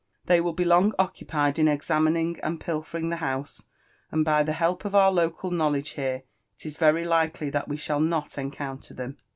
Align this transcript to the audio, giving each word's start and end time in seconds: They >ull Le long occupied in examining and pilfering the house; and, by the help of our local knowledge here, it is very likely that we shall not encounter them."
They 0.25 0.39
>ull 0.39 0.55
Le 0.57 0.63
long 0.65 0.93
occupied 0.97 1.59
in 1.59 1.67
examining 1.67 2.39
and 2.39 2.59
pilfering 2.59 3.09
the 3.09 3.17
house; 3.17 3.67
and, 4.11 4.25
by 4.25 4.41
the 4.41 4.53
help 4.53 4.83
of 4.83 4.95
our 4.95 5.11
local 5.11 5.51
knowledge 5.51 5.91
here, 5.91 6.23
it 6.55 6.65
is 6.65 6.75
very 6.75 7.05
likely 7.05 7.51
that 7.51 7.67
we 7.67 7.77
shall 7.77 7.99
not 7.99 8.35
encounter 8.39 8.95
them." 8.95 9.19